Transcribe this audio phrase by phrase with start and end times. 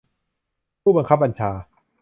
[0.81, 1.51] ผู้บังคับบัญชา